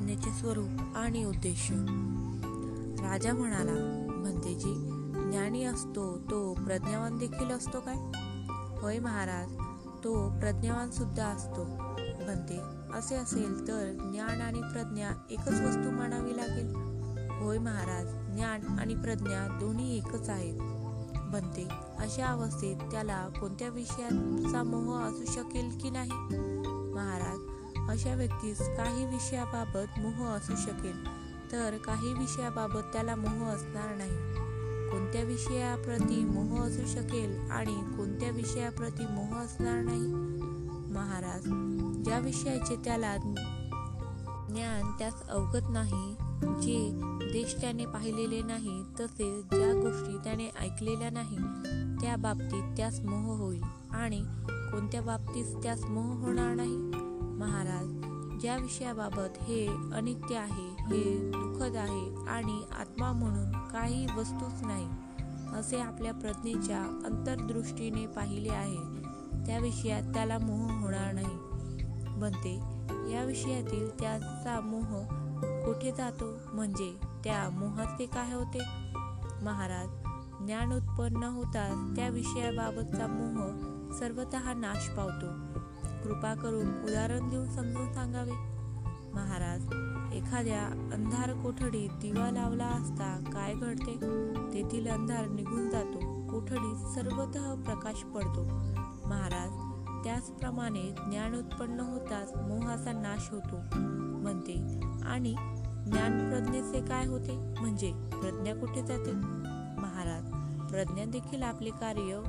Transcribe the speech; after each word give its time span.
आज्ञेचे 0.00 0.30
स्वरूप 0.30 0.96
आणि 0.96 1.24
उद्देश. 1.24 1.68
राजा 3.02 3.32
म्हणाला 3.32 3.72
भंतेजी 4.24 4.74
ज्ञानी 5.30 5.64
असतो 5.64 6.18
तो 6.18 6.54
प्रज्ञावान 6.54 7.18
देखील 7.18 7.50
असतो 7.50 7.80
काय? 7.80 7.96
होय 8.80 8.98
महाराज 8.98 9.52
तो 10.04 10.30
प्रज्ञावान 10.40 10.90
सुद्धा 10.90 11.26
असतो. 11.26 11.64
भंते 12.26 12.60
असे 12.98 13.14
असेल 13.14 13.68
तर 13.68 14.10
ज्ञान 14.12 14.40
आणि 14.40 14.60
प्रज्ञा 14.60 15.10
एकच 15.30 15.60
वस्तू 15.60 15.90
मानावी 15.90 16.36
लागेल. 16.36 16.74
होय 17.40 17.58
महाराज 17.58 18.34
ज्ञान 18.34 18.78
आणि 18.78 18.94
प्रज्ञा 18.94 19.58
दोन्ही 19.60 19.98
एकच 19.98 20.28
आहेत. 20.28 20.58
बनते 21.32 21.68
अशा 21.98 22.26
अवस्थेत 22.26 22.76
त्याला 22.76 23.28
कोणत्या 23.28 23.68
विषयाचा 23.68 24.62
मोह 24.62 25.00
असू 25.00 25.24
शकेल 25.26 25.78
की 25.82 25.90
नाही? 25.90 26.10
महाराज 26.94 27.49
अशा 27.90 28.14
व्यक्तीस 28.14 28.58
काही 28.76 29.04
विषयाबाबत 29.06 29.98
मोह 29.98 30.26
असू 30.26 30.56
शकेल 30.56 31.04
तर 31.52 31.76
काही 31.84 32.12
विषयाबाबत 32.12 32.92
त्याला 32.92 33.14
मोह 33.16 33.48
असणार 33.48 33.94
नाही. 33.96 34.16
कोणत्या 34.90 35.22
विषयाप्रती 35.22 36.24
मोह 36.24 36.60
असू 36.62 36.86
शकेल 36.86 37.50
आणि 37.50 37.74
कोणत्या 37.96 38.30
विषयाप्रती 38.30 39.06
मोह 39.06 39.36
असणार 39.38 39.82
नाही? 39.82 40.12
महाराज 40.92 41.42
ज्या 42.04 42.18
विषयाचे 42.18 42.76
त्याला 42.76 43.16
ज्ञान 43.16 44.90
त्यास 44.98 45.22
अवगत 45.28 45.70
नाही 45.70 46.14
जे 46.62 46.78
देश 47.32 47.54
त्याने 47.60 47.86
पाहिलेले 47.86 48.42
नाही 48.42 48.82
तसेच 49.00 49.44
ज्या 49.50 49.72
गोष्टी 49.72 50.18
त्याने 50.24 50.48
ऐकलेल्या 50.60 51.10
नाही 51.10 51.36
त्या 52.00 52.16
बाबतीत 52.16 52.76
त्यास 52.76 53.00
मोह 53.00 53.36
होईल 53.38 53.62
आणि 53.92 54.20
कोणत्या 54.72 55.02
बाबतीत 55.02 55.62
त्यास 55.62 55.84
मोह 55.84 56.12
होणार 56.20 56.54
नाही? 56.54 56.79
ज्या 58.40 58.56
विषयाबाबत 58.56 59.42
हे 59.42 59.66
अनित्य 59.94 60.36
आहे 60.36 60.82
हे 60.82 61.30
दुःखद 61.30 61.76
आहे 61.76 62.26
आणि 62.28 62.62
आत्मा 62.80 63.12
म्हणून 63.12 63.52
काही 63.52 64.06
वस्तूच 64.16 64.62
नाही 64.66 64.88
असे 65.54 65.80
आपल्या 65.80 66.12
प्रज्ञेच्या 66.12 66.82
अंतर्दृष्टीने 66.82 68.06
पाहिले 68.06 68.48
आहे. 68.48 69.02
त्या 69.46 69.58
विषयात 69.58 70.02
त्याला 70.02 70.38
मोह 70.38 70.80
होणार 70.80 71.14
नाही. 71.14 71.36
बनते 72.20 72.56
या 73.12 73.24
विषयातील 73.24 74.00
त्याचा 74.00 74.60
मोह 74.60 75.04
कुठे 75.42 75.92
जातो? 75.92 76.24
म्हणजे 76.52 76.94
त्या 77.24 77.50
मोहाचे 77.50 78.06
काय 78.06 78.32
होते? 78.32 78.58
महाराज 79.42 79.88
ज्ञान 80.46 80.72
उत्पन्न 80.72 81.22
होताच 81.22 81.96
त्या 81.96 82.08
विषयाबाबतचा 82.08 83.06
मोह 83.06 83.46
सर्वत 83.92 84.36
नाश 84.56 84.88
पावतो. 84.88 85.26
कृपा 86.04 86.34
करून 86.34 86.82
उदाहरण 86.84 87.28
देऊन 87.28 87.48
समजून 87.48 87.92
सांगावे. 87.92 88.60
महाराज 89.14 89.62
एखाद्या 90.14 90.66
अंधार 90.66 91.32
कोठडीत 91.32 91.90
दिवा 91.90 92.30
लावला 92.30 92.66
असता 92.66 93.30
काय 93.32 93.54
घडते? 93.54 93.96
तेथील 94.54 94.86
अंधार 94.86 95.28
निघून 95.28 95.70
जातो. 95.70 95.98
कोठडीत 96.30 96.94
सर्वतः 96.94 97.54
प्रकाश 97.54 98.02
पडतो. 98.02 98.44
महाराज 99.08 99.70
त्याचप्रमाणे 100.04 100.82
ज्ञान 100.82 101.34
उत्पन्न 101.34 101.80
होताच 101.80 102.36
मोहाचा 102.36 102.92
नाश 102.92 103.28
होतो. 103.32 103.56
म्हणते 104.22 104.80
आणि 105.04 105.34
ज्ञान 105.86 106.30
प्रज्ञेचे 106.30 106.86
काय 106.86 107.06
होते? 107.06 107.54
म्हणजे 107.60 107.92
प्रज्ञा 107.92 108.54
कुठे 108.54 108.86
जाते? 108.86 109.12
महाराज 109.80 110.24
प्रज्ञा 110.70 111.04
देखील 111.04 111.42
आपले 111.42 111.70
कार्य 111.70 112.22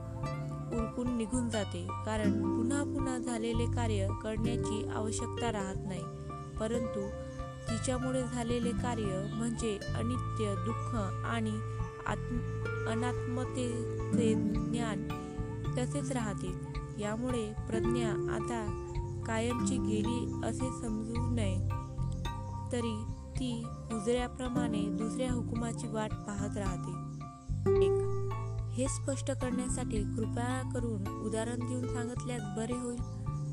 उरकून 0.73 1.17
निघून 1.17 1.49
जाते. 1.49 1.87
कारण 2.05 2.31
पुन्हा 2.31 2.83
पुन्हा 2.83 3.17
झालेले 3.17 3.65
कार्य 3.65 4.07
करण्याची 4.23 4.87
आवश्यकता 4.95 5.51
राहत 5.51 5.75
नाही. 5.77 6.03
परंतु 6.59 7.09
तिच्यामुळे 7.69 8.23
झालेले 8.23 8.71
कार्य 8.71 9.29
म्हणजे 9.33 9.79
अनित्य 9.95 10.55
दुःख 10.65 10.95
आणि 11.25 11.59
आत्म 12.07 12.37
अनात्मतेचे 12.91 14.33
ज्ञान 14.69 15.07
तसेच 15.77 16.11
राहते. 16.11 16.71
यामुळे 16.99 17.53
प्रज्ञा 17.69 18.09
आता 18.09 18.87
कायमची 19.27 19.77
गेली 19.77 20.41
असे 20.45 20.81
समजू 20.81 21.29
नये. 21.29 21.69
तरी 22.71 23.03
ती 23.35 23.65
उजऱ्याप्रमाणे 23.93 24.81
दुसऱ्या 24.81 25.31
हुकुमाची 25.33 25.87
वाट 25.87 26.11
पाहत 26.13 26.57
राहते. 26.57 27.11
एक 27.85 28.00
हे 28.71 28.87
स्पष्ट 28.87 29.31
करण्यासाठी 29.31 30.03
कृपया 30.15 30.71
करून 30.73 31.07
उदाहरण 31.25 31.59
देऊन 31.59 31.87
सांगितल्यास 31.87 32.41
बरे 32.57 32.73
होईल. 32.73 32.99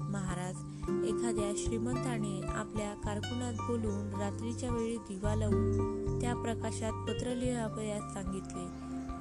महाराज 0.01 0.57
एखाद्या 1.05 1.53
श्रीमंताने 1.57 2.41
आपल्या 2.49 2.93
कारकुनात 2.95 3.53
बोलून 3.53 4.21
रात्रीच्या 4.21 4.71
वेळी 4.71 4.97
दिवा 4.97 5.35
लावून 5.35 6.21
त्या 6.21 6.35
प्रकाशात 6.35 6.93
पत्र 6.93 7.35
लिहावयास 7.35 8.13
सांगितले 8.15 8.65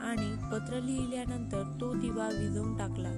आणि 0.02 0.36
पत्र 0.52 0.80
लिहिल्यानंतर 0.80 1.63
तो 1.81 1.94
दिवा 1.94 2.28
विझवून 2.28 2.78
टाकला. 2.78 3.09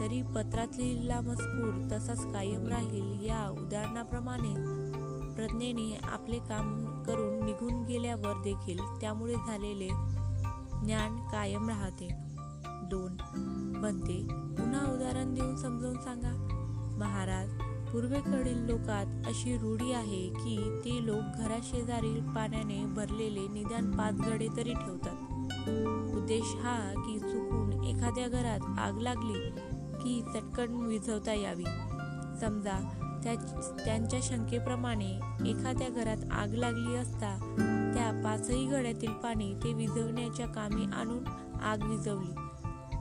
तरी 0.00 0.22
पत्रात 0.22 0.76
लिहिलेला 0.76 1.20
मजकूर 1.20 1.88
तसाच 1.92 2.32
कायम 2.32 2.66
राहील 2.66 3.26
या 3.26 3.48
उदाहरणाप्रमाणे 3.50 4.54
प्रज्ञेने 5.34 6.00
आपले 6.12 6.38
काम 6.38 7.02
करून 7.02 7.44
निघून 7.44 7.84
गेल्यावर 7.84 8.40
देखील 8.42 8.78
त्यामुळे 9.00 9.34
झालेले 9.34 9.88
ज्ञान 10.84 11.16
कायम 11.16 11.68
राहते. 11.68 12.08
दोन 12.66 13.16
बनते. 13.82 14.26
पुन्हा 14.30 14.92
उदाहरण 14.92 15.34
देऊन 15.34 15.56
समजावून 15.56 15.96
सांगा. 15.96 16.32
महाराज 16.98 17.48
पूर्वेकडील 17.92 18.58
लोकात 18.58 19.26
अशी 19.26 19.56
रूढी 19.56 19.92
आहे 19.92 20.28
की 20.28 20.80
ते 20.84 21.06
लोक 21.06 21.38
घराशेजारील 21.38 22.20
पाण्याने 22.26 22.86
भरलेले 22.86 23.48
निदान 23.48 23.90
पाच 23.90 24.14
गडे 24.14 24.48
तरी 24.56 24.72
ठेवतात. 24.72 25.16
उद्देश 26.16 26.54
हा 26.62 26.92
की 27.06 27.18
चुकून 27.18 27.84
एखाद्या 27.84 28.28
घरात 28.28 28.78
आग 28.78 28.98
लागली 28.98 29.50
की 30.02 30.22
चटकन 30.34 30.74
विझवता 30.74 31.32
यावी. 31.34 31.64
समजा 32.40 32.98
त्या 33.22 33.34
त्यांच्या 33.84 34.20
शंकेप्रमाणे 34.22 35.10
एखाद्या 35.46 35.88
घरात 35.88 36.32
आग 36.32 36.54
लागली 36.54 36.96
असता 36.96 37.56
पाचही 38.24 38.66
घड्यातील 38.66 39.10
पाणी 39.10 39.54
ते 39.64 39.72
विझवण्याच्या 39.72 40.46
कामी 40.46 40.84
आणून 40.84 41.24
आग 41.62 41.82
विझवली. 41.82 42.34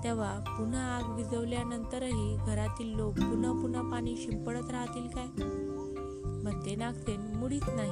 तेव्हा 0.03 0.39
पुन्हा 0.39 0.81
आग 0.81 1.15
विझवल्यानंतरही 1.15 2.37
घरातील 2.37 2.95
लोक 2.95 3.13
पुन्हा 3.13 3.51
पुन्हा 3.51 3.81
पाणी 3.81 4.17
शिंपडत 4.17 4.71
राहतील 4.71 5.07
काय? 5.07 5.25
मते 6.43 6.75
नागसेन 6.75 7.37
मुडीच 7.37 7.63
नाही. 7.63 7.91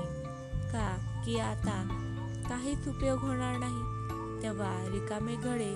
का? 0.71 0.97
की 1.25 1.39
आता 1.39 2.05
काहीच 2.49 2.87
उपयोग 2.87 3.19
होणार 3.19 3.57
नाही. 3.57 3.99
तेव्हा 4.43 4.85
रिकामे 4.89 5.35
घडे 5.35 5.73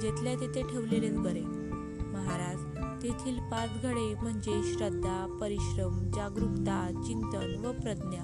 जेथल्या 0.00 0.40
तेथे 0.40 0.62
ठेवलेलेच 0.62 1.18
बरे. 1.18 1.42
महाराज 2.06 2.64
तेथील 3.02 3.38
पाच 3.38 3.82
घडे 3.82 4.14
म्हणजे 4.22 4.62
श्रद्धा 4.64 5.38
परिश्रम 5.40 6.10
जागरूकता 6.10 7.02
चिंतन 7.06 7.64
व 7.64 7.72
प्रज्ञा 7.72 8.22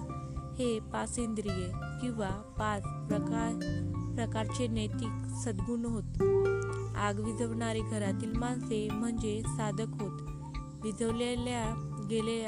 हे 0.58 0.78
पाच 0.80 1.18
इंद्रिये. 1.18 1.91
किंवा 2.02 2.28
पाच 2.58 2.82
प्रकार 3.08 3.52
प्रकारचे 4.14 4.66
नैतिक 4.66 5.34
सद्गुण 5.44 5.84
होत. 5.84 6.22
आग 6.96 7.20
विझवणारे 7.20 7.80
घरातील 7.80 8.32
माणसे 8.36 8.88
म्हणजे 8.92 9.42
साधक 9.46 10.02
होत. 10.02 10.20
विझवलेल्या 10.82 11.64
गेले 12.10 12.46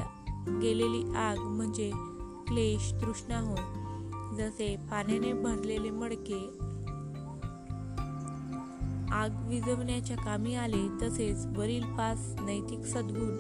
गेलेली 0.61 1.15
आग 1.15 1.39
म्हणजे 1.39 1.91
क्लेश 2.47 2.93
तृष्णा 3.01 3.41
होय. 3.41 3.85
जसे 4.37 4.77
पाण्याने 4.91 5.33
भरलेले 5.33 5.91
मडके 5.91 6.41
आग 9.13 9.49
विझवण्याच्या 9.49 10.17
कामी 10.17 10.55
आले 10.55 10.89
तसेच 11.03 11.47
वरील 11.47 11.83
पाच 11.83 12.19
नैतिक 12.41 12.81
सद्गुण 12.81 13.37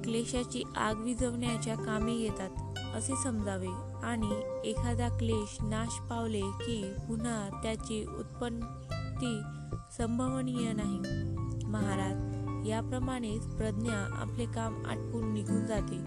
क्लेशाची 0.00 0.62
आग 0.76 0.98
विझवण्याच्या 0.98 1.74
कामी 1.74 2.22
येतात. 2.22 2.71
असे 2.94 3.16
समजावे 3.16 3.72
आणि 4.02 4.30
एखादा 4.64 5.08
क्लेश 5.08 5.56
नाश 5.62 5.98
पावले 6.10 6.40
की 6.40 6.82
पुन्हा 7.08 7.60
त्याची 7.62 8.04
उत्पत्ती 8.18 9.40
संभवनीय 9.96 10.72
नाही. 10.72 11.00
महाराज 11.66 12.68
याप्रमाणेच 12.68 13.46
प्रज्ञा 13.46 14.06
आपले 14.12 14.44
काम 14.44 14.84
आटपून 14.86 15.32
निघून 15.32 15.66
जाते 15.66 15.98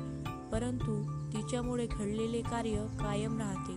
परंतु 0.51 1.01
तिच्यामुळे 1.33 1.87
घडलेले 1.87 2.41
कार्य 2.41 2.85
कायम 2.99 3.37
राहते. 3.37 3.75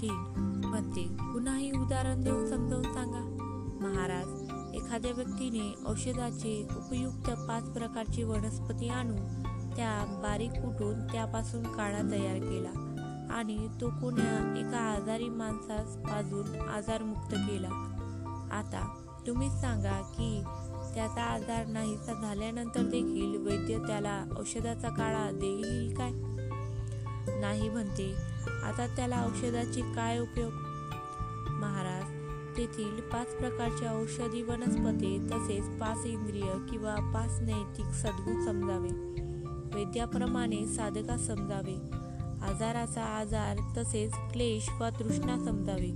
तीन 0.00 0.64
म्हणते 0.64 1.06
पुन्हाही 1.20 1.70
उदाहरण 1.70 2.20
देऊन 2.20 2.46
समजावून 2.46 2.92
सांगा. 2.94 3.20
महाराज 3.80 4.74
एखाद्या 4.74 5.12
व्यक्तीने 5.16 5.74
औषधाचे 5.86 6.62
उपयुक्त 6.76 7.30
पाच 7.48 7.68
प्रकारची 7.68 8.22
वनस्पती 8.22 8.88
आणून 8.88 9.47
त्या 9.76 10.20
बारीक 10.22 10.50
कुटून 10.50 11.06
त्यापासून 11.06 11.62
काढा 11.62 12.10
तयार 12.10 12.38
केला 12.38 12.70
आणि 13.30 13.68
तो 13.80 13.88
कोण्या 13.90 14.58
एका 14.58 14.78
आजारी 14.78 15.28
माणसास 15.28 15.96
पाजून 15.96 16.60
आजारमुक्त 16.60 17.34
केला. 17.34 17.68
आता 18.52 19.04
तुम्हीच 19.26 19.52
सांगा 19.52 20.00
की 20.00 20.42
त्याचा 20.94 21.22
आजार 21.22 21.66
नाहीसा 21.66 22.12
झाल्यानंतर 22.22 22.82
देखील 22.82 23.36
वैद्य 23.46 23.78
त्याला 23.78 24.24
औषधाचा 24.38 24.88
काळा 24.88 25.30
देईल 25.30 25.94
काय? 25.94 26.10
नाही 27.40 27.68
म्हणते. 27.68 28.14
आता 28.64 28.86
त्याला 28.96 29.24
औषधाची 29.24 29.80
काय 29.80 30.18
उपयोग? 30.18 30.52
महाराज 31.50 32.18
तेथील 32.56 33.00
पाच 33.00 33.26
प्रकारच्या 33.26 33.92
औषधी 33.92 34.42
वनस्पती 34.42 35.28
तसेच 35.32 35.68
पाच 35.80 36.06
इंद्रिय 36.06 36.52
किंवा 36.70 36.94
पाच 37.14 37.40
नैतिक 37.40 37.84
सद्गुण 37.84 38.44
समजावे. 38.44 39.17
वैद्याप्रमाणे 39.88 40.66
साधका 40.66 41.16
समजावे. 41.16 41.74
आजाराचा 42.42 43.02
आजार 43.02 43.56
तसेच 43.76 44.12
क्लेश 44.32 44.68
वा 44.80 44.90
तृष्णा 44.90 45.38
समजावे. 45.44 45.90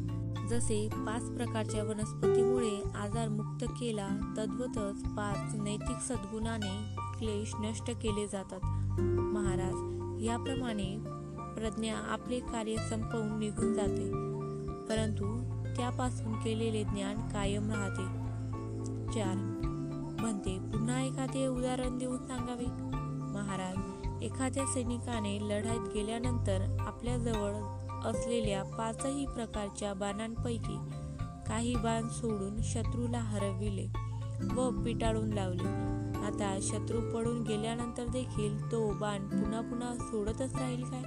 जसे 0.48 0.88
पाच 0.92 1.24
प्रकारच्या 1.30 1.84
वनस्पतीमुळे 1.84 2.82
आजार 2.94 3.28
मुक्त 3.28 3.64
केला 3.64 4.08
तद्वतच 4.38 5.02
पाच 5.02 5.54
नैतिक 5.54 5.96
सद्गुणाने 6.08 6.96
क्लेश 7.18 7.52
नष्ट 7.54 7.90
केले 7.90 8.26
जातात. 8.26 8.60
महाराज 9.00 9.76
याप्रमाणे 10.24 10.96
प्रज्ञा 11.54 11.96
आपले 11.96 12.40
कार्य 12.40 12.76
संपवून 12.76 13.38
निघून 13.38 13.74
जाते. 13.74 14.08
परंतु 14.88 15.42
त्यापासून 15.76 16.32
केलेले 16.32 16.84
ज्ञान 16.84 17.16
कायम 17.16 17.70
राहते. 17.70 18.04
चार. 19.12 19.36
म्हणते 20.20 20.58
पुन्हा 20.58 21.02
एखादे 21.02 21.46
उदाहरण 21.46 21.98
देऊन 21.98 22.18
सांगावे? 22.18 22.92
महाराज 23.32 24.22
एखाद्या 24.22 24.66
सैनिकाने 24.66 25.38
लढाईत 25.42 25.92
गेल्यानंतर 25.94 26.76
आपल्याजवळ 26.80 27.52
असलेल्या 28.10 28.62
पाचही 28.62 29.26
प्रकारच्या 29.26 29.94
बाणांपैकी 29.94 30.76
काही 31.48 31.76
बाण 31.76 32.08
सोडून 32.08 32.60
शत्रूला 32.62 33.18
हरविले 33.18 33.86
व 34.54 34.70
पिटाळून 34.84 35.32
लावले. 35.32 35.92
आता 36.26 36.58
शत्रू 36.62 37.00
पडून 37.00 37.42
गेल्यानंतर 37.42 38.06
देखील 38.06 38.72
तो 38.72 38.92
बाण 38.92 39.26
पुन्हा 39.26 39.60
पुन्हा 39.60 39.94
सोडतच 39.94 40.54
राहील 40.54 40.84
काय? 40.84 41.02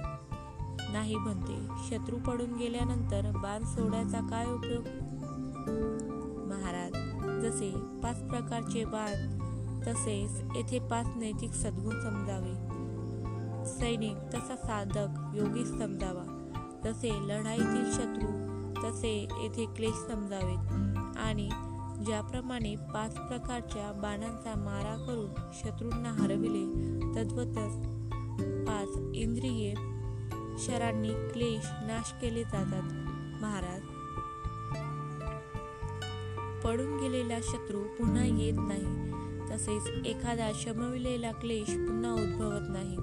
नाही 0.92 1.16
म्हणते. 1.16 1.56
शत्रू 1.90 2.16
पडून 2.16 2.56
गेल्यानंतर 2.56 3.30
बाण 3.36 3.64
सोडायचा 3.64 4.20
काय 4.30 4.46
उपयोग? 4.46 4.84
महाराज 6.46 6.92
जसे 7.42 7.70
पाच 8.02 8.22
प्रकारचे 8.30 8.84
बाण 8.84 9.38
तसेच 9.86 10.44
येथे 10.56 10.78
पाच 10.78 11.06
नैतिक 11.16 11.52
सद्गुण 11.52 12.00
समजावे. 12.00 12.76
सैनिक 13.66 14.16
तसा 14.34 14.56
साधक 14.56 15.36
योगी 15.36 15.64
समजावा. 15.64 16.32
तसे 16.86 17.10
लढाईतील 17.10 17.92
शत्रू 17.92 18.46
तसे 18.84 19.28
येथे 19.40 19.66
क्लेश 19.66 19.94
समजावेत. 19.94 20.58
आणि 21.18 21.48
ज्याप्रमाणे 22.04 22.76
पाच 22.76 23.14
प्रकारच्या 23.14 23.92
बाणांचा 23.92 24.54
मारा 24.56 25.04
करून 25.06 25.30
शत्रूंना 25.52 26.08
हरविले 26.08 26.64
तद्वतच 27.16 27.76
पाच 28.68 29.00
इंद्रिये 29.14 29.74
शरांनी 30.58 31.08
क्लेश 31.08 31.66
नाश 31.66 32.12
केले 32.20 32.44
जातात. 32.44 32.82
महाराज. 33.42 33.80
पडून 36.64 36.96
गेलेला 36.96 37.38
शत्रू 37.42 37.78
पुन्हा 37.78 38.24
येत 38.24 38.54
नाही. 38.56 39.15
तसेच 39.50 40.06
एखादा 40.06 40.50
शमविलेला 40.54 41.32
क्लेश 41.32 41.70
पुन्हा 41.70 42.12
उद्भवत 42.12 42.68
नाही. 42.68 42.96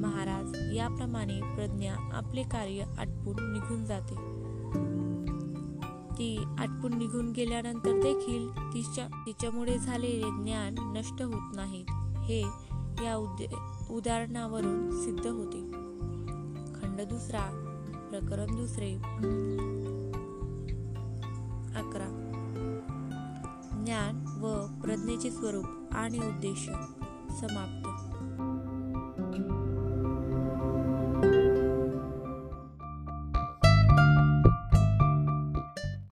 महाराज 0.00 0.76
याप्रमाणे 0.76 1.40
प्रज्ञा 1.40 1.94
आपले 2.12 2.42
कार्य 2.42 2.80
आटपून 2.98 3.52
निघून 3.52 3.84
जाते. 3.84 4.14
ती 6.18 6.36
आटपून 6.58 6.98
निघून 6.98 7.32
गेल्यानंतर 7.32 8.00
देखील 8.02 8.48
तिच्या 8.74 9.06
तिच्यामुळे 9.26 9.78
झालेले 9.78 10.44
ज्ञान 10.44 10.74
नष्ट 10.96 11.22
होत 11.22 11.52
नाही. 11.54 11.84
हे 12.22 12.40
या 13.04 13.16
उदाहरणावरून 13.90 14.90
सिद्ध 14.90 15.26
होते. 15.26 15.60
खंड 16.74 17.00
दुसरा 17.00 17.66
प्रकरण 18.10 18.56
दुसरे. 18.56 18.94
अकरा. 21.80 22.26
ज्ञान 23.84 24.29
व 24.40 24.66
प्रज्ञेचे 24.82 25.30
स्वरूप 25.30 25.66
आणि 25.92 26.18
उद्देश 26.18 26.64
समाप्त. 27.40 28.09